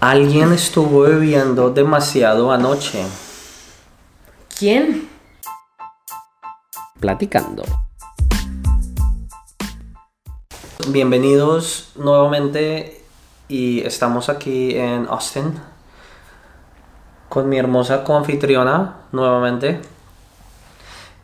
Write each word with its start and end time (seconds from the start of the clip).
Alguien 0.00 0.52
estuvo 0.52 1.00
bebiendo 1.00 1.70
demasiado 1.70 2.52
anoche. 2.52 3.04
¿Quién? 4.56 5.08
Platicando. 7.00 7.64
Bienvenidos 10.88 11.90
nuevamente 11.96 13.02
y 13.48 13.80
estamos 13.80 14.28
aquí 14.28 14.76
en 14.76 15.06
Austin 15.08 15.54
con 17.28 17.48
mi 17.48 17.58
hermosa 17.58 18.04
coanfitriona 18.04 18.96
nuevamente. 19.12 19.80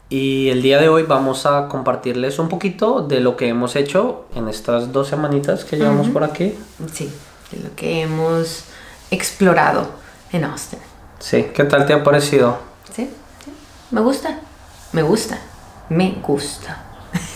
Y 0.08 0.50
el 0.50 0.60
día 0.60 0.80
de 0.80 0.88
hoy 0.88 1.04
vamos 1.04 1.46
a 1.46 1.68
compartirles 1.68 2.38
un 2.38 2.48
poquito 2.48 3.00
de 3.02 3.20
lo 3.20 3.36
que 3.36 3.48
hemos 3.48 3.74
hecho 3.74 4.26
en 4.34 4.48
estas 4.48 4.92
dos 4.92 5.08
semanitas 5.08 5.64
que 5.64 5.76
llevamos 5.76 6.08
por 6.08 6.24
aquí. 6.24 6.54
Sí, 6.92 7.10
de 7.50 7.60
lo 7.68 7.74
que 7.74 8.02
hemos 8.02 8.64
explorado 9.10 9.90
en 10.32 10.44
Austin. 10.44 10.78
Sí, 11.18 11.46
¿qué 11.54 11.64
tal 11.64 11.86
te 11.86 11.92
ha 11.92 12.02
parecido? 12.02 12.58
¿Sí? 12.94 13.10
sí. 13.44 13.52
Me 13.90 14.00
gusta. 14.00 14.38
Me 14.92 15.02
gusta. 15.02 15.38
Me 15.88 16.18
gusta. 16.22 16.82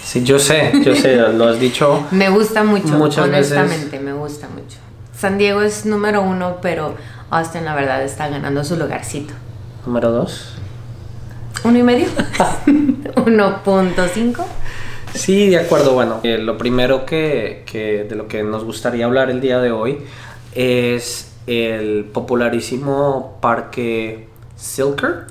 Sí, 0.02 0.24
yo 0.24 0.38
sé, 0.38 0.72
yo 0.84 0.94
sé, 0.94 1.16
lo 1.32 1.48
has 1.48 1.60
dicho. 1.60 2.06
Me 2.10 2.28
gusta 2.30 2.64
mucho, 2.64 2.88
Muchas 2.88 3.28
veces. 3.30 3.52
honestamente, 3.58 4.00
me 4.00 4.12
gusta 4.12 4.48
mucho. 4.48 4.78
San 5.16 5.36
Diego 5.38 5.62
es 5.62 5.84
número 5.84 6.22
uno, 6.22 6.58
pero 6.62 6.94
Austin 7.30 7.64
la 7.64 7.74
verdad 7.74 8.02
está 8.02 8.28
ganando 8.28 8.64
su 8.64 8.76
lugarcito. 8.76 9.34
Número 9.84 10.10
dos. 10.10 10.54
¿Uno 11.64 11.78
y 11.78 11.82
medio? 11.82 12.06
¿1.5? 12.66 14.44
Sí, 15.14 15.48
de 15.50 15.58
acuerdo. 15.58 15.92
Bueno, 15.94 16.20
eh, 16.22 16.38
lo 16.38 16.56
primero 16.58 17.04
que, 17.06 17.62
que 17.66 18.04
de 18.04 18.14
lo 18.16 18.28
que 18.28 18.42
nos 18.42 18.64
gustaría 18.64 19.04
hablar 19.06 19.30
el 19.30 19.40
día 19.40 19.58
de 19.60 19.70
hoy 19.72 19.98
es 20.54 21.32
el 21.46 22.04
popularísimo 22.12 23.38
parque 23.40 24.28
Silker 24.56 25.26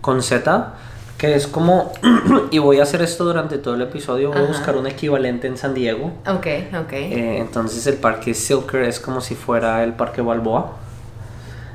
con 0.00 0.22
Z, 0.22 0.74
que 1.16 1.34
es 1.34 1.46
como, 1.46 1.92
y 2.50 2.58
voy 2.58 2.80
a 2.80 2.82
hacer 2.82 3.02
esto 3.02 3.24
durante 3.24 3.58
todo 3.58 3.74
el 3.74 3.82
episodio, 3.82 4.30
voy 4.32 4.42
a 4.42 4.46
buscar 4.46 4.76
un 4.76 4.86
equivalente 4.86 5.46
en 5.46 5.56
San 5.56 5.72
Diego. 5.74 6.12
Ok, 6.26 6.46
ok. 6.80 6.92
Eh, 6.92 7.38
entonces 7.38 7.86
el 7.86 7.94
parque 7.94 8.34
Silker 8.34 8.82
es 8.82 9.00
como 9.00 9.20
si 9.20 9.34
fuera 9.34 9.82
el 9.84 9.92
parque 9.94 10.20
Balboa. 10.22 10.76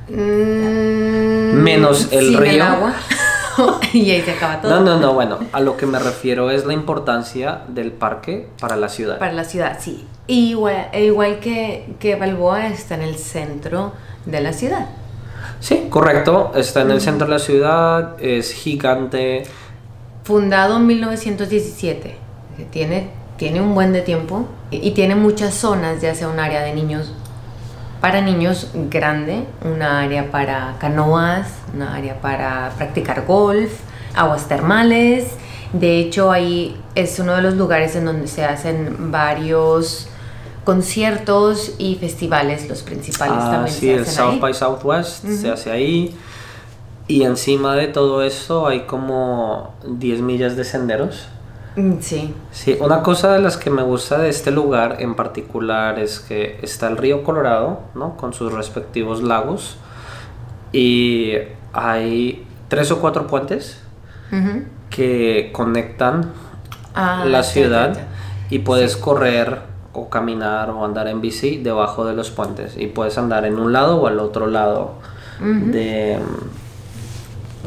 Mm, 0.09 1.53
Menos 1.62 2.09
el 2.12 2.36
río. 2.38 2.64
agua. 2.64 2.94
y 3.94 4.12
ahí 4.12 4.22
se 4.22 4.32
acaba 4.32 4.62
todo. 4.62 4.72
No, 4.72 4.82
no, 4.82 5.00
no, 5.00 5.14
bueno, 5.14 5.40
a 5.52 5.60
lo 5.60 5.78
que 5.78 5.86
me 5.86 6.00
refiero 6.00 6.52
es 6.52 6.66
la 6.66 6.74
importancia 6.74 7.62
del 7.68 7.92
parque 7.92 8.48
para 8.60 8.76
la 8.76 8.90
ciudad. 8.90 9.20
Para 9.20 9.34
la 9.34 9.44
ciudad, 9.44 9.78
sí. 9.80 10.06
Igual, 10.28 10.90
e 10.92 11.06
igual 11.06 11.40
que, 11.40 11.96
que 12.00 12.16
Balboa 12.16 12.68
está 12.68 12.96
en 12.96 13.02
el 13.02 13.16
centro 13.16 13.94
de 14.26 14.42
la 14.42 14.54
ciudad. 14.54 14.88
Sí, 15.60 15.88
correcto. 15.90 16.52
Está 16.56 16.82
en 16.82 16.92
el 16.92 17.02
centro 17.02 17.28
de 17.28 17.34
la 17.34 17.40
ciudad, 17.40 18.16
es 18.22 18.54
gigante. 18.54 19.44
Fundado 20.24 20.78
en 20.78 20.88
1917. 20.88 22.16
que 22.58 22.66
Tiene, 22.66 23.10
tiene 23.38 23.62
un 23.62 23.74
buen 23.74 23.92
de 23.92 24.02
tiempo 24.02 24.46
y, 24.72 24.88
y 24.88 24.92
tiene 24.92 25.16
muchas 25.16 25.54
zonas, 25.54 26.02
ya 26.02 26.16
sea 26.16 26.30
un 26.30 26.40
área 26.40 26.62
de 26.62 26.74
niños 26.74 27.14
para 28.02 28.22
niños 28.22 28.69
grande, 28.89 29.44
una 29.64 30.02
área 30.02 30.31
para 30.31 30.75
canoas, 30.80 31.47
una 31.73 31.95
área 31.95 32.22
para 32.22 32.72
practicar 32.78 33.25
golf, 33.25 33.72
aguas 34.16 34.47
termales. 34.47 35.28
De 35.73 36.00
hecho, 36.00 36.31
ahí 36.31 36.80
es 36.95 37.19
uno 37.19 37.36
de 37.36 37.41
los 37.41 37.56
lugares 37.56 37.95
en 37.95 38.06
donde 38.06 38.28
se 38.28 38.45
hacen 38.45 39.11
varios 39.11 40.08
conciertos 40.64 41.73
y 41.78 41.95
festivales, 41.95 42.69
los 42.69 42.83
principales 42.83 43.38
Ah, 43.39 43.52
también 43.52 43.75
sí, 43.75 43.88
se 43.88 43.94
el 43.95 44.06
South 44.06 44.34
ahí. 44.34 44.39
by 44.39 44.53
Southwest 44.53 45.25
se 45.25 45.50
hace 45.50 45.72
ahí. 45.72 46.16
Y 47.08 47.23
encima 47.23 47.75
de 47.75 47.88
todo 47.88 48.22
eso 48.23 48.67
hay 48.67 48.81
como 48.81 49.73
10 49.84 50.22
millas 50.22 50.56
de 50.56 50.63
senderos. 50.63 51.28
Mm, 51.75 52.00
Sí, 52.02 52.35
Sí, 52.52 52.78
una 52.80 53.03
cosa 53.03 53.31
de 53.34 53.40
las 53.40 53.57
que 53.57 53.69
me 53.69 53.84
gusta 53.84 54.18
de 54.19 54.30
este 54.30 54.52
lugar 54.52 54.97
en 55.00 55.16
particular 55.16 56.00
es 56.00 56.19
que 56.19 56.59
está 56.62 56.88
el 56.88 56.97
río 56.97 57.24
Colorado, 57.24 57.81
¿no? 57.96 58.18
Con 58.18 58.34
sus 58.34 58.52
respectivos 58.53 59.22
lagos. 59.24 59.78
Y 60.72 61.34
hay 61.74 62.47
tres 62.68 62.91
o 62.91 63.00
cuatro 63.00 63.28
puentes 63.28 63.81
que 64.90 65.52
conectan 65.53 66.34
Ah, 66.96 67.24
la 67.25 67.44
ciudad 67.44 67.97
y 68.50 68.59
puedes 68.59 68.97
correr 68.97 69.62
o 69.94 70.09
caminar 70.09 70.69
o 70.72 70.84
andar 70.86 71.07
en 71.07 71.22
bici 71.22 71.57
debajo 71.57 72.06
de 72.06 72.13
los 72.13 72.31
puentes 72.31 72.75
y 72.78 72.88
puedes 72.88 73.18
andar 73.18 73.46
en 73.46 73.59
un 73.59 73.74
lado 73.74 74.01
o 74.01 74.07
al 74.07 74.19
otro 74.19 74.47
lado 74.47 74.96
de, 75.40 76.19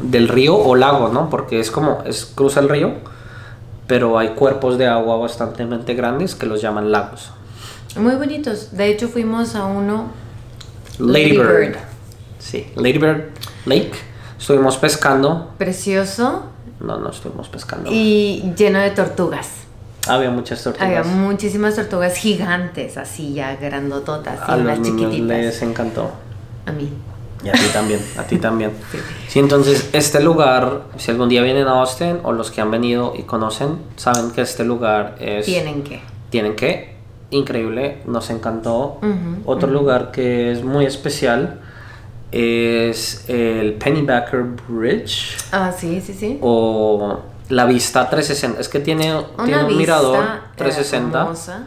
del 0.01 0.27
río 0.27 0.55
o 0.57 0.75
lago, 0.75 1.09
¿no? 1.09 1.29
Porque 1.29 1.59
es 1.59 1.71
como, 1.71 2.03
es 2.05 2.25
cruza 2.25 2.59
el 2.59 2.69
río, 2.69 2.93
pero 3.87 4.17
hay 4.17 4.29
cuerpos 4.29 4.77
de 4.77 4.87
agua 4.87 5.17
bastante 5.17 5.93
grandes 5.93 6.35
que 6.35 6.45
los 6.45 6.61
llaman 6.61 6.91
lagos. 6.91 7.31
Muy 7.95 8.15
bonitos. 8.15 8.75
De 8.75 8.87
hecho, 8.87 9.07
fuimos 9.07 9.55
a 9.55 9.65
uno. 9.65 10.07
Lady 10.99 11.33
Lady 11.33 11.37
Bird. 11.37 11.57
Bird. 11.59 11.75
Sí, 12.39 12.67
Lady 12.75 12.97
Bird 12.97 13.23
Lake. 13.65 13.91
Estuvimos 14.39 14.77
pescando. 14.77 15.51
Precioso 15.57 16.43
No, 16.79 16.97
no 16.99 17.09
estuvimos 17.09 17.47
pescando. 17.49 17.89
y 17.91 18.53
lleno 18.57 18.79
de 18.79 18.91
tortugas. 18.91 19.49
Había 20.07 20.29
muchas 20.31 20.61
tortugas. 20.61 20.85
Había 20.87 21.03
muchísimas 21.03 21.75
tortugas 21.75 22.15
gigantes, 22.17 22.97
así 22.97 23.33
ya 23.33 23.55
grandototas, 23.55 24.37
A 24.41 24.55
y 24.57 24.57
los 24.57 24.65
unas 24.65 24.79
niños 24.79 25.11
chiquititas. 25.11 25.37
les 25.37 25.61
encantó. 25.61 26.11
A 26.65 26.71
mí. 26.73 26.89
Y 27.43 27.49
a 27.49 27.53
ti 27.53 27.65
también, 27.73 27.99
a 28.17 28.23
ti 28.23 28.37
también. 28.37 28.71
Sí. 28.91 28.97
Sí, 29.27 29.39
entonces 29.39 29.89
este 29.93 30.21
lugar, 30.21 30.83
si 30.97 31.09
algún 31.11 31.27
día 31.29 31.41
vienen 31.41 31.67
a 31.67 31.79
Austin 31.79 32.19
o 32.23 32.31
los 32.31 32.51
que 32.51 32.61
han 32.61 32.69
venido 32.71 33.13
y 33.17 33.23
conocen, 33.23 33.77
saben 33.95 34.31
que 34.31 34.41
este 34.41 34.63
lugar 34.63 35.15
es... 35.19 35.45
Tienen 35.45 35.83
que. 35.83 36.01
Tienen 36.29 36.55
que, 36.55 36.95
increíble, 37.31 37.97
nos 38.05 38.29
encantó. 38.29 38.99
Otro 39.45 39.69
lugar 39.69 40.11
que 40.11 40.51
es 40.51 40.63
muy 40.63 40.85
especial 40.85 41.59
es 42.31 43.25
el 43.29 43.73
Pennybacker 43.73 44.43
Bridge 44.67 45.37
Ah, 45.51 45.71
sí, 45.71 46.01
sí, 46.01 46.13
sí. 46.13 46.39
o 46.41 47.19
la 47.49 47.65
vista 47.65 48.09
360. 48.09 48.59
Es 48.59 48.69
que 48.69 48.79
tiene, 48.79 49.13
tiene 49.45 49.63
un 49.65 49.77
mirador 49.77 50.23
eh, 50.23 50.27
360 50.55 51.21
hermosa. 51.21 51.63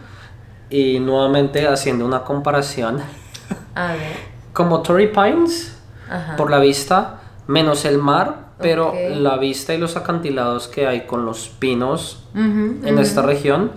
y 0.71 0.99
nuevamente 1.01 1.67
haciendo 1.69 2.05
una 2.07 2.23
comparación 2.25 3.01
A 3.75 3.93
ver. 3.93 4.36
Como 4.57 4.81
Torrey 4.81 5.09
Pines 5.13 5.77
Ajá. 6.11 6.35
por 6.37 6.51
la 6.51 6.59
vista, 6.59 7.21
menos 7.47 7.85
el 7.85 7.99
mar, 7.99 8.47
pero 8.59 8.89
Ok. 8.89 8.95
la 9.17 9.37
vista 9.37 9.75
y 9.75 9.79
los 9.79 9.97
acantilados 9.97 10.67
que 10.67 10.87
hay 10.87 11.03
con 11.03 11.27
los 11.27 11.49
pinos 11.51 12.25
Ujú, 12.35 12.87
en 12.87 12.99
esta 12.99 13.21
región 13.21 13.71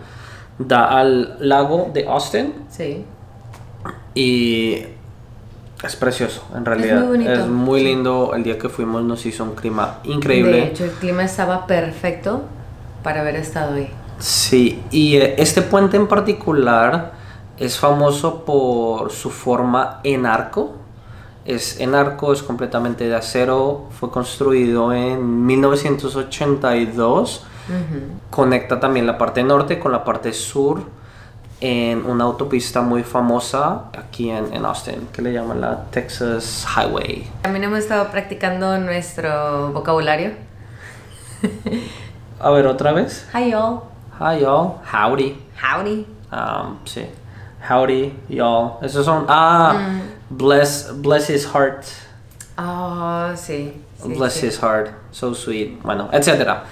da 0.57 0.97
al 0.97 1.35
lago 1.41 1.89
de 1.93 2.07
Austin 2.07 2.53
Sí. 2.69 3.03
y 4.15 4.85
es 5.83 5.95
precioso 5.97 6.43
en 6.55 6.63
realidad. 6.65 6.99
muy 7.01 7.07
bonito, 7.09 7.31
Es 7.33 7.47
muy 7.47 7.83
lindo. 7.83 8.33
El 8.35 8.43
día 8.43 8.57
que 8.57 8.69
fuimos 8.69 9.03
nos 9.03 9.25
hizo 9.25 9.43
un 9.43 9.55
clima 9.55 9.99
De 10.03 10.11
increíble. 10.11 10.63
hecho, 10.67 10.85
el 10.85 10.91
clima 10.91 11.23
estaba 11.23 11.67
perfecto 11.67 12.43
para 13.03 13.19
haber 13.21 13.35
estado 13.35 13.75
ahí. 13.75 13.89
Sí, 14.17 14.81
y 14.91 15.15
eh, 15.17 15.35
este 15.37 15.61
puente 15.61 15.95
en 15.97 16.07
particular 16.07 17.13
es 17.59 17.77
famoso 17.77 18.45
por 18.45 19.11
su 19.11 19.29
forma 19.29 19.99
en 20.03 20.25
arco. 20.25 20.75
Es 21.45 21.79
en 21.79 21.95
arco, 21.95 22.31
es 22.31 22.43
completamente 22.43 23.07
de 23.07 23.15
acero, 23.15 23.87
fue 23.99 24.11
construido 24.11 24.93
en 24.93 25.45
1982. 25.45 27.45
Ujú. 27.67 28.01
Conecta 28.29 28.79
también 28.79 29.05
la 29.05 29.17
parte 29.17 29.43
norte 29.43 29.79
con 29.79 29.91
la 29.91 30.03
parte 30.03 30.33
sur 30.33 30.83
en 31.61 32.05
una 32.05 32.23
autopista 32.23 32.81
muy 32.81 33.03
famosa 33.03 33.85
aquí 33.97 34.29
en, 34.29 34.53
en 34.53 34.65
Austin, 34.65 35.09
que 35.11 35.21
le 35.21 35.33
llaman 35.33 35.59
la 35.59 35.85
Texas 35.85 36.65
Highway. 36.75 37.29
También 37.41 37.65
hemos 37.65 37.79
estado 37.79 38.09
practicando 38.09 38.77
nuestro 38.77 39.71
vocabulario. 39.73 40.31
A 42.39 42.49
ver, 42.51 42.67
otra 42.67 42.93
vez. 42.93 43.27
Hi, 43.33 43.51
y'all. 43.51 43.81
Hi, 44.19 44.39
y'all. 44.39 44.75
Howdy. 44.93 45.37
Howdy. 45.61 46.07
Um, 46.31 46.77
sí. 46.85 47.05
Howdy, 47.67 48.13
y'all. 48.29 48.77
Esos 48.81 49.05
son. 49.05 49.25
Ah, 49.27 49.73
Mm. 49.77 50.01
bless, 50.37 50.91
bless 51.01 51.29
his 51.29 51.45
heart. 51.45 51.83
Oh, 52.57 53.29
sí. 53.35 53.73
sí, 54.01 54.13
bless 54.17 54.33
sí. 54.33 54.47
his 54.47 54.59
heart. 54.61 54.89
So 55.11 55.33
sweet. 55.33 55.81
Bueno, 55.83 56.09
etcétera. 56.11 56.63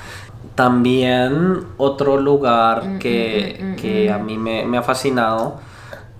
También 0.55 1.65
otro 1.77 2.17
lugar 2.17 2.83
Mm, 2.85 2.99
que, 2.99 3.75
que 3.79 4.11
a 4.11 4.17
mí 4.17 4.37
me, 4.37 4.65
me 4.65 4.77
ha 4.77 4.81
fascinado, 4.83 5.59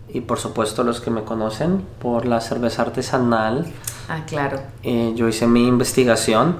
y 0.09 0.21
por 0.21 0.37
supuesto 0.39 0.83
los 0.83 1.01
que 1.01 1.09
me 1.09 1.23
conocen, 1.23 1.83
por 1.99 2.25
la 2.25 2.39
cerveza 2.39 2.83
artesanal. 2.83 3.65
Ah, 4.09 4.19
claro. 4.27 4.59
Eh, 4.83 5.13
yo 5.15 5.27
hice 5.27 5.47
mi 5.47 5.67
investigación 5.67 6.57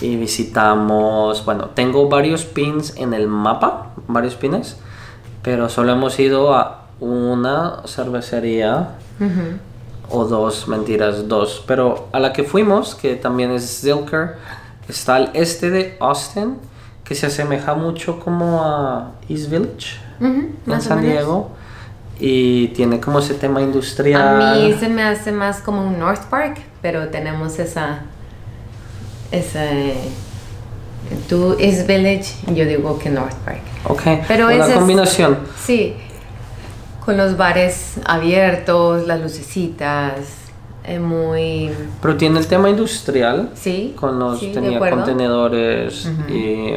y 0.00 0.16
visitamos, 0.16 1.44
bueno, 1.44 1.66
tengo 1.74 2.08
varios 2.08 2.44
pins 2.44 2.96
en 2.96 3.14
el 3.14 3.28
mapa, 3.28 3.92
varios 4.08 4.34
pines, 4.34 4.76
pero 5.42 5.68
solo 5.68 5.92
hemos 5.92 6.18
ido 6.18 6.52
a 6.54 6.83
una 7.00 7.82
cervecería 7.86 8.90
o 10.10 10.24
dos, 10.24 10.68
mentiras, 10.68 11.28
dos. 11.28 11.62
Pero 11.66 12.08
a 12.12 12.20
la 12.20 12.32
que 12.32 12.44
fuimos, 12.44 12.94
que 12.94 13.16
también 13.16 13.50
es 13.50 13.80
Zilker, 13.80 14.36
está 14.88 15.16
al 15.16 15.30
este 15.34 15.70
de 15.70 15.96
Austin, 16.00 16.56
que 17.04 17.14
se 17.14 17.26
asemeja 17.26 17.74
mucho 17.74 18.18
como 18.20 18.62
a 18.62 19.12
East 19.28 19.50
Village 19.50 19.96
en 20.20 20.80
San. 20.80 21.00
Diego. 21.02 21.50
Y 22.20 22.68
tiene 22.68 23.00
como 23.00 23.18
ese 23.18 23.34
tema 23.34 23.60
industrial. 23.60 24.40
A 24.40 24.54
mí 24.54 24.72
se 24.78 24.88
me 24.88 25.02
hace 25.02 25.32
más 25.32 25.58
como 25.60 25.84
un 25.86 25.98
North 25.98 26.22
Park, 26.30 26.58
pero 26.80 27.08
tenemos 27.08 27.58
esa. 27.58 28.02
Esa. 29.32 29.64
Tú 31.28 31.56
es 31.58 31.86
Village, 31.86 32.34
yo 32.54 32.64
digo 32.64 32.98
que 32.98 33.10
North 33.10 33.34
Park. 33.44 33.60
Ok, 33.88 34.02
Pero 34.28 34.46
una 34.46 34.56
ese 34.56 34.70
es- 34.70 34.74
combinación. 34.78 35.38
Sí, 35.62 35.96
con 37.04 37.16
los 37.16 37.36
bares 37.36 37.96
abiertos, 38.06 39.06
las 39.06 39.20
lucecitas, 39.20 40.14
eh, 40.84 40.98
muy. 40.98 41.70
Pero 42.00 42.16
tiene 42.16 42.38
el 42.38 42.46
tema 42.46 42.70
industrial. 42.70 43.50
Sí, 43.54 43.94
Con 43.98 44.18
los, 44.18 44.40
sí, 44.40 44.52
tenía 44.52 44.78
contenedores 44.78 46.10
y 46.28 46.74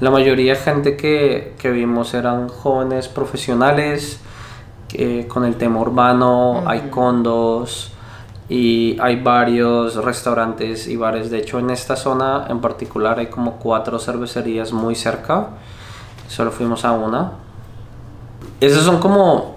la 0.00 0.10
mayoría 0.10 0.54
de 0.54 0.60
gente 0.60 0.96
que, 0.96 1.54
que 1.58 1.70
vimos 1.70 2.14
eran 2.14 2.48
jóvenes 2.48 3.08
profesionales 3.08 4.18
que 4.92 5.26
con 5.26 5.44
el 5.44 5.56
tema 5.56 5.80
urbano, 5.80 6.64
hay 6.66 6.90
condos 6.90 7.92
y 8.48 8.98
hay 9.00 9.22
varios 9.22 9.96
restaurantes 9.96 10.86
y 10.86 10.96
bares. 10.96 11.30
De 11.30 11.38
hecho, 11.38 11.58
en 11.58 11.70
esta 11.70 11.96
zona 11.96 12.46
en 12.48 12.60
particular 12.60 13.18
hay 13.18 13.28
como 13.28 13.52
cuatro 13.56 13.98
cervecerías 13.98 14.72
muy 14.72 14.94
cerca. 14.94 15.48
Solo 16.28 16.50
fuimos 16.50 16.84
a 16.84 16.92
una. 16.92 17.32
Esas 18.62 18.84
son 18.84 19.00
como 19.00 19.56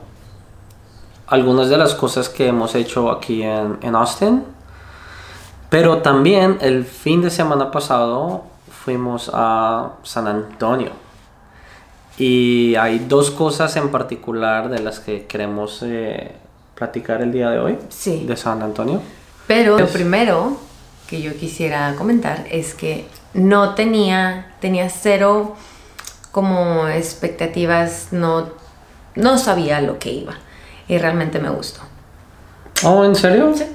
algunas 1.28 1.70
de 1.70 1.78
las 1.78 1.94
cosas 1.94 2.28
que 2.28 2.48
hemos 2.48 2.74
hecho 2.74 3.12
aquí 3.12 3.44
en, 3.44 3.78
en 3.84 3.94
Austin. 3.94 4.44
Pero 5.70 6.00
también 6.00 6.58
el 6.60 6.86
fin 6.86 7.22
de 7.22 7.30
semana 7.30 7.70
pasado 7.70 8.46
fuimos 8.84 9.30
a 9.32 9.92
San 10.02 10.28
Antonio. 10.28 10.90
Y 12.18 12.74
hay 12.78 12.98
dos 12.98 13.30
cosas 13.30 13.76
en 13.76 13.90
particular 13.90 14.70
de 14.70 14.80
las 14.80 15.00
que 15.00 15.28
queremos 15.28 15.84
eh, 15.84 16.32
platicar 16.74 17.22
el 17.22 17.32
día 17.32 17.52
de 17.52 17.60
hoy. 17.60 17.78
Sí. 17.90 18.26
De 18.26 18.36
San 18.36 18.64
Antonio. 18.64 19.02
Pero 19.46 19.78
lo 19.78 19.86
primero 19.86 20.58
que 21.08 21.22
yo 21.22 21.36
quisiera 21.36 21.94
comentar 21.96 22.48
es 22.50 22.74
que 22.74 23.06
no 23.36 23.76
tenía, 23.76 24.56
tenía 24.62 24.90
cero 24.90 25.56
como 26.32 26.88
expectativas, 26.88 28.08
no, 28.10 28.65
no 29.16 29.38
sabía 29.38 29.82
lo 29.82 30.00
que 30.00 30.12
iba 30.12 30.34
y 30.88 30.98
realmente 30.98 31.40
me 31.40 31.50
gustó. 31.50 31.82
Oh, 32.84 33.04
¿en 33.04 33.16
serio? 33.16 33.54
Sí. 33.56 33.66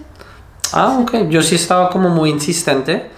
Ah, 0.73 0.99
ok. 1.01 1.29
Yo 1.29 1.43
sí 1.43 1.55
estaba 1.57 1.91
como 1.91 2.09
muy 2.11 2.31
insistente 2.31 3.11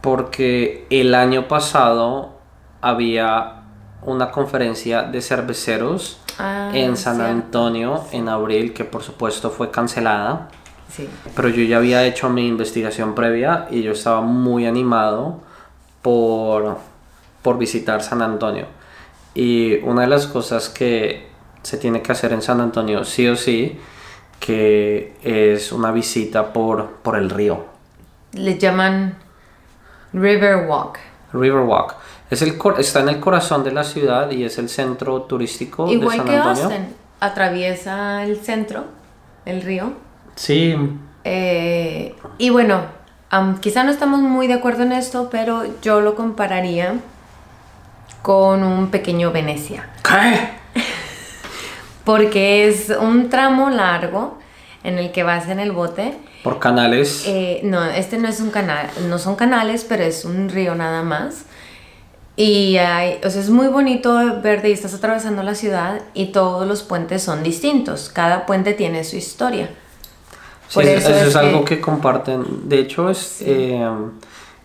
porque 0.00 0.86
el 0.90 1.14
año 1.14 1.46
pasado 1.46 2.38
había 2.80 3.62
una 4.02 4.30
conferencia 4.30 5.02
de 5.02 5.20
cerveceros 5.20 6.20
Ah, 6.42 6.70
en 6.72 6.96
San. 6.96 7.20
Antonio 7.20 8.04
en 8.12 8.30
abril 8.30 8.72
que 8.72 8.84
por 8.84 9.02
supuesto 9.02 9.50
fue 9.50 9.70
cancelada. 9.70 10.48
Sí. 10.90 11.06
Pero 11.36 11.50
yo 11.50 11.62
ya 11.64 11.76
había 11.76 12.04
hecho 12.06 12.30
mi 12.30 12.48
investigación 12.48 13.14
previa 13.14 13.66
y 13.70 13.82
yo 13.82 13.92
estaba 13.92 14.22
muy 14.22 14.64
animado 14.66 15.40
por, 16.00 16.78
por 17.42 17.58
visitar 17.58 18.02
San 18.02 18.22
Antonio. 18.22 18.64
Y 19.34 19.76
una 19.82 20.02
de 20.02 20.06
las 20.08 20.26
cosas 20.26 20.70
que 20.70 21.29
se 21.62 21.76
tiene 21.78 22.02
que 22.02 22.12
hacer 22.12 22.32
en 22.32 22.42
San 22.42 22.60
Antonio, 22.60 23.04
sí 23.04 23.26
o 23.28 23.36
sí, 23.36 23.78
que 24.38 25.16
es 25.22 25.72
una 25.72 25.92
visita 25.92 26.52
por, 26.52 26.86
por 27.02 27.16
el 27.16 27.30
río. 27.30 27.66
Le 28.32 28.58
llaman 28.58 29.16
River 30.12 30.66
Walk. 30.68 30.98
Riverwalk. 31.32 31.94
Es 32.30 32.42
el, 32.42 32.56
cor- 32.58 32.78
está 32.80 33.00
en 33.00 33.08
el 33.08 33.20
corazón 33.20 33.62
de 33.64 33.72
la 33.72 33.84
ciudad 33.84 34.30
y 34.30 34.44
es 34.44 34.58
el 34.58 34.68
centro 34.68 35.22
turístico 35.22 35.86
de 35.86 35.92
Igual 35.92 36.16
San 36.18 36.26
que 36.26 36.36
Antonio. 36.36 36.64
Austin, 36.64 36.94
atraviesa 37.20 38.22
el 38.24 38.36
centro, 38.40 38.84
el 39.44 39.62
río. 39.62 39.92
Sí, 40.36 40.76
Eh, 41.24 42.14
y 42.38 42.50
bueno, 42.50 42.80
quizá 43.60 43.84
no 43.84 43.90
estamos 43.90 44.20
muy 44.20 44.46
de 44.46 44.54
acuerdo 44.54 44.84
en 44.84 44.92
esto, 44.92 45.28
pero 45.30 45.64
yo 45.82 46.00
lo 46.00 46.14
compararía 46.14 46.94
con 48.22 48.62
un 48.62 48.90
pequeño 48.90 49.30
Venecia. 49.32 49.88
¿Qué? 50.02 50.59
Porque 52.10 52.66
es 52.66 52.90
un 53.00 53.30
tramo 53.30 53.70
largo 53.70 54.36
en 54.82 54.98
el 54.98 55.12
que 55.12 55.22
vas 55.22 55.48
en 55.48 55.60
el 55.60 55.70
bote. 55.70 56.14
Por 56.42 56.58
canales. 56.58 57.22
Eh, 57.26 57.60
no, 57.62 57.84
este 57.84 58.18
no 58.18 58.26
es 58.26 58.40
un 58.40 58.50
canal, 58.50 58.88
no 59.08 59.16
son 59.20 59.36
canales, 59.36 59.84
pero 59.88 60.02
es 60.02 60.24
un 60.24 60.48
río 60.48 60.74
nada 60.74 61.04
más. 61.04 61.44
Y 62.34 62.78
hay, 62.78 63.20
o 63.24 63.30
sea, 63.30 63.40
es 63.40 63.50
muy 63.50 63.68
bonito 63.68 64.12
verde 64.42 64.70
y 64.70 64.72
estás 64.72 64.92
atravesando 64.94 65.44
la 65.44 65.54
ciudad 65.54 66.00
y 66.12 66.26
todos 66.32 66.66
los 66.66 66.82
puentes 66.82 67.22
son 67.22 67.44
distintos. 67.44 68.08
Cada 68.12 68.44
puente 68.44 68.72
tiene 68.72 69.04
su 69.04 69.14
historia. 69.16 69.68
Sí, 70.66 70.74
Por 70.74 70.84
eso, 70.86 71.10
es, 71.10 71.28
es 71.28 71.36
algo 71.36 71.64
que- 71.64 71.76
que 71.76 71.80
comparten. 71.80 72.68
De 72.68 72.80
hecho, 72.80 73.08
es 73.08 73.36
eh, 73.42 73.86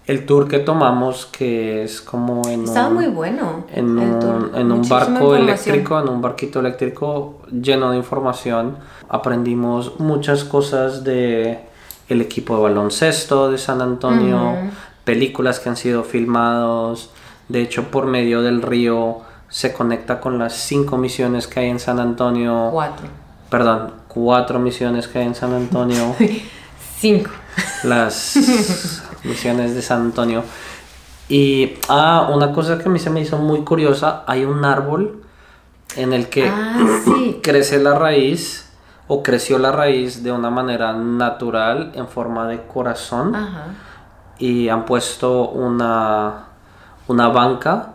el 0.07 0.25
tour 0.25 0.47
que 0.47 0.59
tomamos, 0.59 1.25
que 1.25 1.83
es 1.83 1.99
como 1.99 2.47
en 2.47 2.65
Estaba 2.65 2.87
un, 2.89 2.93
muy 2.93 3.07
bueno. 3.07 3.65
en 3.73 3.97
un, 3.97 4.51
en 4.53 4.71
un 4.71 4.87
barco 4.87 5.35
eléctrico, 5.35 5.99
en 5.99 6.09
un 6.09 6.21
barquito 6.21 6.59
eléctrico 6.59 7.41
lleno 7.49 7.91
de 7.91 7.97
información. 7.97 8.77
Aprendimos 9.09 9.99
muchas 9.99 10.43
cosas 10.43 11.03
de 11.03 11.59
el 12.07 12.21
equipo 12.21 12.55
de 12.55 12.63
baloncesto 12.63 13.49
de 13.49 13.57
San 13.57 13.81
Antonio, 13.81 14.55
películas 15.03 15.59
que 15.59 15.69
han 15.69 15.77
sido 15.77 16.03
filmados. 16.03 17.09
De 17.49 17.61
hecho, 17.61 17.89
por 17.89 18.05
medio 18.05 18.41
del 18.41 18.61
río 18.61 19.21
se 19.49 19.73
conecta 19.73 20.19
con 20.19 20.37
las 20.37 20.53
cinco 20.53 20.97
misiones 20.97 21.47
que 21.47 21.61
hay 21.61 21.69
en 21.69 21.79
San 21.79 21.99
Antonio. 21.99 22.69
Cuatro. 22.71 23.07
Perdón, 23.49 23.91
cuatro 24.07 24.59
misiones 24.59 25.07
que 25.07 25.19
hay 25.19 25.25
en 25.25 25.35
San 25.35 25.53
Antonio. 25.53 26.15
Cinco. 26.97 27.29
las 27.83 28.35
misiones 29.25 29.75
de 29.75 29.81
San 29.81 30.01
Antonio. 30.01 30.43
Y 31.27 31.73
ah, 31.89 32.29
una 32.33 32.51
cosa 32.51 32.77
que 32.77 32.85
a 32.87 32.91
mí 32.91 32.99
se 32.99 33.09
me 33.09 33.21
hizo 33.21 33.37
muy 33.37 33.61
curiosa, 33.61 34.23
hay 34.27 34.45
un 34.45 34.63
árbol 34.63 35.21
en 35.95 36.13
el 36.13 36.29
que 36.29 36.47
Ah, 36.47 36.77
sí. 37.03 37.39
crece 37.43 37.79
la 37.79 37.97
raíz 37.97 38.69
o 39.07 39.23
creció 39.23 39.57
la 39.59 39.71
raíz 39.71 40.23
de 40.23 40.31
una 40.31 40.49
manera 40.49 40.93
natural 40.93 41.91
en 41.95 42.07
forma 42.07 42.47
de 42.47 42.61
corazón 42.67 43.35
Ajá. 43.35 43.65
y 44.39 44.69
han 44.69 44.85
puesto 44.85 45.49
una, 45.49 46.45
una 47.07 47.27
banca 47.29 47.93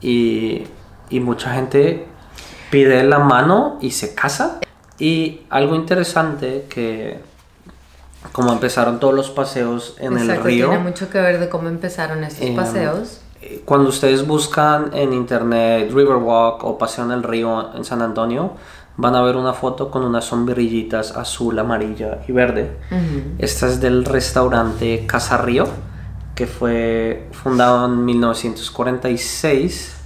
y, 0.00 0.64
y 1.08 1.20
mucha 1.20 1.54
gente 1.54 2.08
pide 2.70 3.02
la 3.04 3.18
mano 3.18 3.78
y 3.80 3.90
se 3.92 4.14
casa. 4.14 4.58
Y 4.98 5.42
algo 5.50 5.74
interesante 5.74 6.66
que 6.68 7.20
como 8.32 8.52
empezaron 8.52 9.00
todos 9.00 9.14
los 9.14 9.30
paseos 9.30 9.96
en 9.98 10.12
el 10.16 10.24
Exacto, 10.24 10.44
río, 10.44 10.68
tiene 10.68 10.84
mucho 10.84 11.08
que 11.10 11.20
ver 11.20 11.40
de 11.40 11.48
cómo 11.48 11.68
empezaron 11.68 12.22
estos 12.24 12.42
Em, 12.46 12.54
paseos. 12.56 13.20
eh, 13.42 13.62
cuando 13.64 13.88
ustedes 13.88 14.26
buscan 14.26 14.90
en 14.92 15.12
internet 15.14 15.90
Riverwalk 15.92 16.62
o 16.64 16.76
Paseo 16.78 17.04
en 17.06 17.12
el 17.12 17.22
Río 17.22 17.74
en 17.74 17.84
San 17.84 18.02
Antonio, 18.02 18.52
van 18.96 19.14
a 19.14 19.22
ver 19.22 19.36
una 19.36 19.54
foto 19.54 19.90
con 19.90 20.04
unas 20.04 20.26
sombrillitas 20.26 21.16
azul, 21.16 21.58
amarilla 21.58 22.18
y 22.28 22.32
verde. 22.32 22.76
Ujú. 22.90 23.22
Esta 23.38 23.66
es 23.68 23.80
del 23.80 24.04
restaurante 24.04 25.06
Casa 25.06 25.38
Río, 25.38 25.64
que 26.34 26.46
fue 26.46 27.28
fundado 27.32 27.86
en 27.86 28.04
1946. 28.04 29.96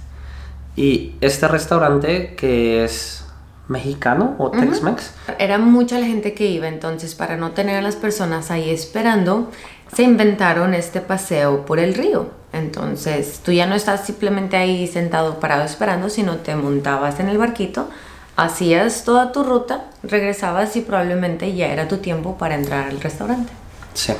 Y 0.77 1.15
este 1.21 1.47
restaurante, 1.47 2.35
que 2.35 2.83
es 2.85 3.24
mexicano 3.67 4.35
o 4.37 4.51
Tex-Mex, 4.51 5.11
Era 5.39 5.57
mucha 5.57 5.99
la 5.99 6.05
gente 6.05 6.33
que 6.33 6.45
iba, 6.47 6.67
entonces 6.67 7.15
para 7.15 7.35
no 7.35 7.51
tener 7.51 7.77
a 7.77 7.81
las 7.81 7.95
personas 7.95 8.51
ahí 8.51 8.69
esperando, 8.69 9.49
se 9.95 10.03
inventaron 10.03 10.73
este 10.73 11.01
paseo 11.01 11.65
por 11.65 11.79
el 11.79 11.93
río. 11.93 12.29
Entonces 12.53 13.41
tú 13.43 13.51
ya 13.51 13.65
no 13.65 13.75
estás 13.75 14.05
simplemente 14.05 14.55
ahí 14.55 14.87
sentado 14.87 15.39
parado 15.39 15.63
esperando, 15.63 16.09
sino 16.09 16.37
te 16.37 16.55
montabas 16.55 17.19
en 17.19 17.27
el 17.27 17.37
barquito, 17.37 17.89
hacías 18.37 19.03
toda 19.03 19.31
tu 19.31 19.43
ruta, 19.43 19.85
regresabas 20.03 20.75
y 20.75 20.81
probablemente 20.81 21.53
ya 21.53 21.67
era 21.67 21.87
tu 21.87 21.97
tiempo 21.97 22.37
para 22.37 22.55
entrar 22.55 22.87
al 22.89 23.01
restaurante. 23.01 23.51
sí. 23.93 24.13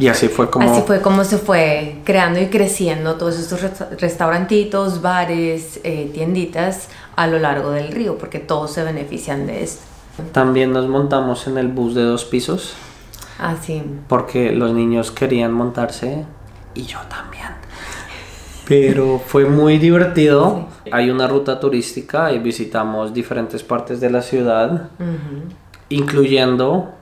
Y 0.00 0.06
así 0.06 0.28
fue 0.28 0.48
como... 0.48 0.70
Así 0.70 0.82
fue 0.86 1.00
como 1.00 1.24
se 1.24 1.38
fue 1.38 1.96
creando 2.04 2.38
y 2.40 2.46
creciendo 2.46 3.16
todos 3.16 3.36
estos 3.36 3.60
resta- 3.60 3.88
restaurantitos, 3.98 5.02
bares, 5.02 5.80
eh, 5.82 6.08
tienditas 6.14 6.86
a 7.18 7.26
lo 7.26 7.40
largo 7.40 7.72
del 7.72 7.90
río, 7.90 8.16
porque 8.16 8.38
todos 8.38 8.72
se 8.72 8.84
benefician 8.84 9.44
de 9.48 9.64
esto. 9.64 9.82
También 10.30 10.72
nos 10.72 10.86
montamos 10.86 11.48
en 11.48 11.58
el 11.58 11.66
bus 11.66 11.96
de 11.96 12.02
dos 12.04 12.24
pisos. 12.24 12.74
Así. 13.40 13.82
porque 14.08 14.50
los 14.50 14.72
niños 14.72 15.12
querían 15.12 15.52
montarse 15.52 16.24
y 16.74 16.82
yo 16.82 16.98
también. 17.08 17.50
Pero 18.66 19.20
fue 19.24 19.46
muy 19.46 19.78
divertido. 19.78 20.66
Hay 20.92 21.10
una 21.10 21.26
ruta 21.26 21.58
turística 21.58 22.32
y 22.32 22.38
visitamos 22.38 23.14
diferentes 23.14 23.62
partes 23.62 24.00
de 24.00 24.10
la 24.10 24.22
ciudad, 24.22 24.88
incluyendo 25.88 26.94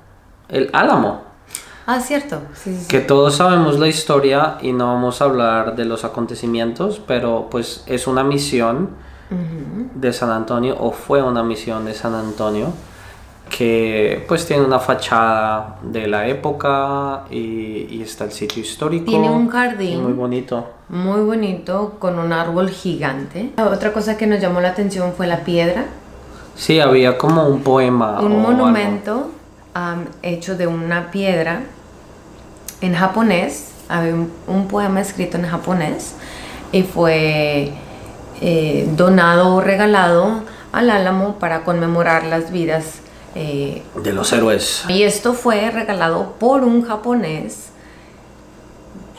el 0.48 0.70
Álamo. 0.72 1.22
Ah, 1.86 2.00
cierto. 2.00 2.40
Sí, 2.54 2.74
sí, 2.74 2.80
sí. 2.82 2.88
Que 2.88 3.00
todos 3.00 3.36
sabemos 3.36 3.78
la 3.78 3.88
historia 3.88 4.58
y 4.60 4.72
no 4.72 4.86
vamos 4.86 5.20
a 5.20 5.26
hablar 5.26 5.76
de 5.76 5.84
los 5.84 6.04
acontecimientos, 6.04 7.00
pero 7.06 7.48
pues 7.50 7.84
es 7.86 8.06
una 8.06 8.24
misión 8.24 8.90
De 9.28 10.12
San 10.12 10.30
Antonio, 10.30 10.76
o 10.78 10.92
fue 10.92 11.22
una 11.22 11.42
misión 11.42 11.84
de 11.84 11.94
San 11.94 12.14
Antonio, 12.14 12.72
que 13.50 14.24
pues 14.28 14.46
tiene 14.46 14.64
una 14.64 14.78
fachada 14.78 15.78
de 15.82 16.06
la 16.06 16.26
época 16.28 17.24
y, 17.30 17.86
y 17.90 18.02
está 18.02 18.24
el 18.24 18.32
sitio 18.32 18.62
histórico. 18.62 19.06
Tiene 19.06 19.30
un 19.30 19.48
jardín. 19.48 20.02
Muy 20.02 20.12
bonito. 20.12 20.66
Muy 20.88 21.20
bonito, 21.20 21.96
con 21.98 22.18
un 22.18 22.32
árbol 22.32 22.70
gigante. 22.70 23.50
Otra 23.58 23.92
cosa 23.92 24.16
que 24.16 24.26
nos 24.26 24.40
llamó 24.40 24.60
la 24.60 24.68
atención 24.68 25.12
fue 25.16 25.26
la 25.26 25.40
piedra. 25.40 25.86
Sí, 26.54 26.80
había 26.80 27.18
como 27.18 27.46
un 27.48 27.62
poema. 27.62 28.20
un 28.20 28.32
o 28.32 28.38
monumento 28.38 29.30
am, 29.74 30.06
hecho 30.22 30.56
de 30.56 30.66
una 30.66 31.10
piedra 31.10 31.62
en 32.80 32.94
japonés. 32.94 33.72
Había 33.88 34.14
un, 34.14 34.32
un 34.48 34.66
poema 34.66 35.00
escrito 35.00 35.36
en 35.36 35.46
japonés 35.46 36.14
y 36.72 36.82
fue 36.82 37.72
eh, 38.40 38.88
donado 38.96 39.54
o 39.54 39.60
regalado 39.60 40.42
al 40.72 40.90
Álamo 40.90 41.36
para 41.38 41.64
conmemorar 41.64 42.24
las 42.24 42.50
vidas. 42.52 43.00
eh, 43.34 43.82
De 44.02 44.12
los 44.12 44.32
héroes. 44.32 44.84
y 44.88 45.02
esto 45.02 45.32
fue 45.34 45.70
regalado 45.70 46.34
por 46.38 46.62
un 46.64 46.82
japonés 46.86 47.68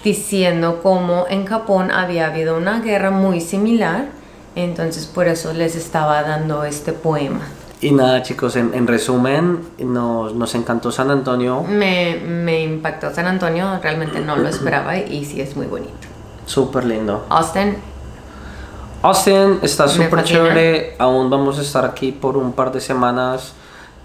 diciendo 0.03 0.79
cómo 0.83 1.25
en 1.29 1.45
Japón 1.45 1.91
había 1.91 2.27
habido 2.27 2.57
una 2.57 2.79
guerra 2.81 3.12
muy 3.12 3.41
similar. 3.41 4.05
Entonces 4.55 5.05
por 5.05 5.27
eso 5.27 5.53
les 5.53 5.75
estaba 5.75 6.24
dando 6.24 6.63
este 6.63 6.93
poema. 6.93 7.41
Y 7.79 7.91
nada, 7.91 8.24
chicos, 8.24 8.55
en, 8.55 8.74
en 8.74 8.88
resumen, 8.88 9.59
nos, 9.77 10.33
nos 10.33 10.55
encantó 10.55 10.91
San 10.91 11.12
Antonio. 11.12 11.62
Me, 11.62 12.15
me 12.25 12.63
impactó 12.63 13.13
San 13.13 13.27
Antonio, 13.27 13.79
realmente 13.83 14.19
no 14.19 14.36
lo 14.36 14.47
esperaba 14.50 14.97
y 14.97 15.25
sí 15.25 15.41
es 15.41 15.55
muy 15.55 15.67
bonito. 15.67 15.93
Súper 16.47 16.86
lindo. 16.86 17.25
Austin, 17.29 17.75
Austin 19.01 19.59
está 19.61 19.87
súper 19.87 20.23
chévere. 20.23 20.95
Aún 20.99 21.29
vamos 21.29 21.59
a 21.59 21.61
estar 21.61 21.85
aquí 21.85 22.11
por 22.11 22.35
un 22.37 22.53
par 22.53 22.71
de 22.71 22.81
semanas. 22.81 23.53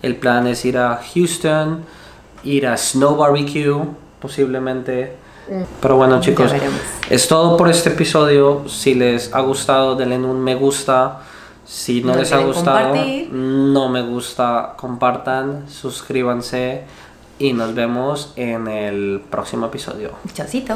El 0.02 0.16
plan 0.16 0.46
es 0.46 0.64
ir 0.64 0.78
a 0.78 1.00
Houston, 1.14 1.84
ir 2.44 2.66
a 2.66 2.76
Snow 2.76 3.16
Barbecue, 3.16 3.82
posiblemente. 4.20 5.16
Pero 5.80 5.96
bueno, 5.96 6.20
chicos, 6.20 6.52
es 7.10 7.28
todo 7.28 7.56
por 7.56 7.68
este 7.68 7.90
episodio. 7.90 8.64
Si 8.68 8.94
les 8.94 9.34
ha 9.34 9.40
gustado, 9.40 9.96
denle 9.96 10.16
un 10.18 10.40
me 10.40 10.54
gusta. 10.54 11.20
Si 11.64 12.02
no, 12.02 12.12
No 12.12 12.18
les 12.18 12.32
ha 12.32 12.38
gustado, 12.38 12.88
compartir. 12.88 13.28
no 13.32 13.88
me 13.88 14.02
gusta, 14.02 14.74
compartan, 14.76 15.64
suscríbanse 15.70 16.82
y 17.38 17.52
nos 17.52 17.74
vemos 17.74 18.32
en 18.36 18.66
el 18.68 19.22
próximo 19.30 19.66
episodio. 19.66 20.10
chaucito. 20.34 20.74